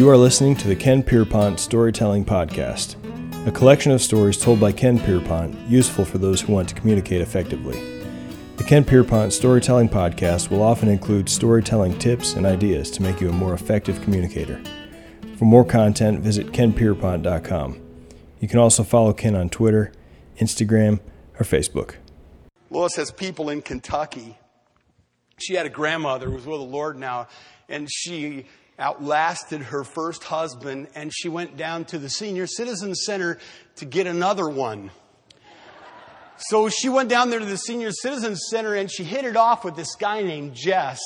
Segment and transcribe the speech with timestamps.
[0.00, 2.96] You are listening to the Ken Pierpont Storytelling Podcast,
[3.46, 7.20] a collection of stories told by Ken Pierpont, useful for those who want to communicate
[7.20, 7.78] effectively.
[8.56, 13.28] The Ken Pierpont Storytelling Podcast will often include storytelling tips and ideas to make you
[13.28, 14.58] a more effective communicator.
[15.36, 17.78] For more content, visit kenpierpont.com.
[18.40, 19.92] You can also follow Ken on Twitter,
[20.38, 21.00] Instagram,
[21.38, 21.96] or Facebook.
[22.70, 24.38] Lois has people in Kentucky.
[25.36, 27.28] She had a grandmother who was with the Lord now,
[27.68, 28.46] and she
[28.80, 33.38] outlasted her first husband, and she went down to the senior citizen center
[33.76, 34.90] to get another one.
[36.48, 39.62] So she went down there to the senior citizen center and she hit it off
[39.62, 40.98] with this guy named Jess.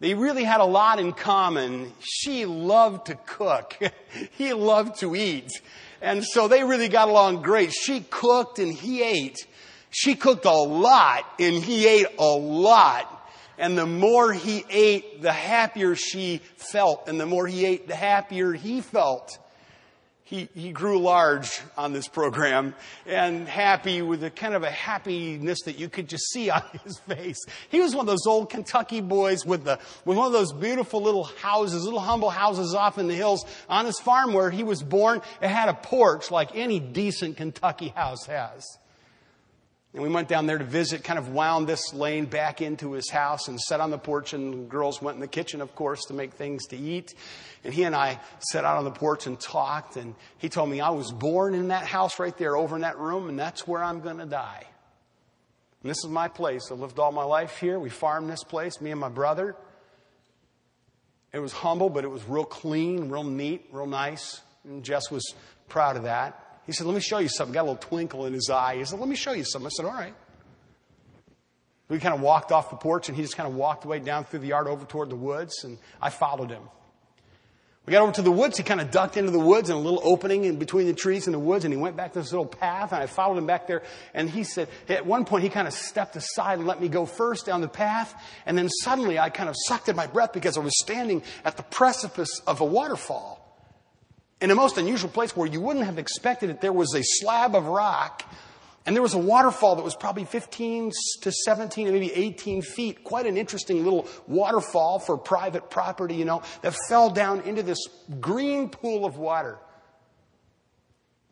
[0.00, 1.92] They really had a lot in common.
[2.00, 3.78] She loved to cook.
[4.32, 5.50] he loved to eat.
[6.02, 7.72] And so they really got along great.
[7.72, 9.46] She cooked and he ate.
[9.90, 13.17] She cooked a lot and he ate a lot.
[13.58, 17.08] And the more he ate, the happier she felt.
[17.08, 19.38] And the more he ate, the happier he felt.
[20.28, 22.74] He, he grew large on this program
[23.06, 26.98] and happy with a kind of a happiness that you could just see on his
[26.98, 27.38] face.
[27.70, 31.00] He was one of those old Kentucky boys with the, with one of those beautiful
[31.00, 34.82] little houses, little humble houses off in the hills on his farm where he was
[34.82, 35.22] born.
[35.40, 38.76] It had a porch like any decent Kentucky house has.
[39.94, 43.08] And we went down there to visit, kind of wound this lane back into his
[43.08, 46.04] house and sat on the porch, and the girls went in the kitchen, of course,
[46.06, 47.14] to make things to eat.
[47.64, 50.80] And he and I sat out on the porch and talked, and he told me
[50.80, 53.82] I was born in that house right there, over in that room, and that's where
[53.82, 54.66] I'm going to die.
[55.82, 56.70] And this is my place.
[56.70, 57.78] I lived all my life here.
[57.78, 59.56] We farmed this place, me and my brother.
[61.32, 64.40] It was humble, but it was real clean, real neat, real nice.
[64.64, 65.34] And Jess was
[65.68, 66.47] proud of that.
[66.68, 67.54] He said, Let me show you something.
[67.54, 68.76] Got a little twinkle in his eye.
[68.76, 69.66] He said, Let me show you something.
[69.66, 70.14] I said, All right.
[71.88, 74.24] We kind of walked off the porch and he just kind of walked away down
[74.24, 76.62] through the yard over toward the woods and I followed him.
[77.86, 78.58] We got over to the woods.
[78.58, 81.26] He kind of ducked into the woods in a little opening in between the trees
[81.26, 83.46] and the woods and he went back to this little path and I followed him
[83.46, 86.82] back there and he said, at one point he kind of stepped aside and let
[86.82, 88.14] me go first down the path
[88.44, 91.56] and then suddenly I kind of sucked in my breath because I was standing at
[91.56, 93.47] the precipice of a waterfall
[94.40, 96.60] in a most unusual place where you wouldn't have expected it.
[96.60, 98.22] There was a slab of rock
[98.88, 103.04] and there was a waterfall that was probably 15 to 17, maybe 18 feet.
[103.04, 107.78] Quite an interesting little waterfall for private property, you know, that fell down into this
[108.18, 109.58] green pool of water.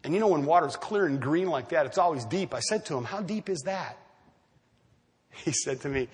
[0.04, 2.52] And you know, when water's clear and green like that, it's always deep.
[2.52, 3.96] I said to him, How deep is that?
[5.44, 6.08] He said to me,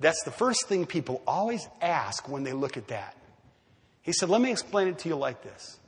[0.00, 3.16] That's the first thing people always ask when they look at that.
[4.02, 5.78] He said, Let me explain it to you like this.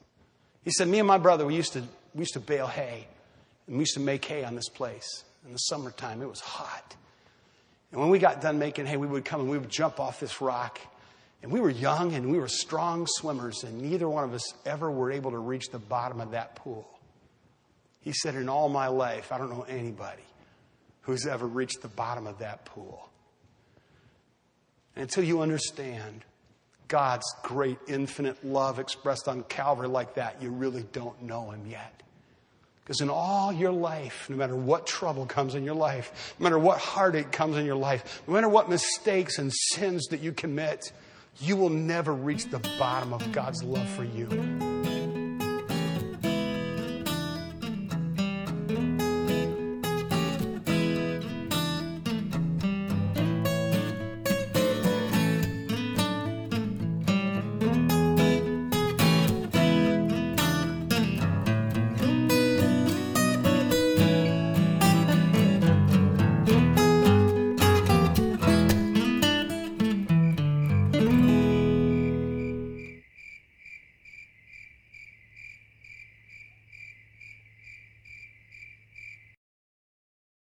[0.65, 1.83] He said, Me and my brother, we used to,
[2.15, 3.07] we used to bale hay,
[3.67, 5.25] and we used to make hay on this place.
[5.47, 6.97] In the summertime, it was hot.
[7.93, 10.21] And when we got done making hay, we would come and we would jump off
[10.21, 10.79] this rock.
[11.43, 14.91] And we were young and we were strong swimmers, and neither one of us ever
[14.91, 16.87] were able to reach the bottom of that pool.
[18.01, 20.23] He said, In all my life, I don't know anybody
[21.03, 23.09] who's ever reached the bottom of that pool.
[24.95, 26.25] And until you understand
[26.91, 32.03] God's great infinite love expressed on Calvary like that, you really don't know Him yet.
[32.85, 36.59] Because in all your life, no matter what trouble comes in your life, no matter
[36.59, 40.93] what heartache comes in your life, no matter what mistakes and sins that you commit,
[41.39, 44.70] you will never reach the bottom of God's love for you.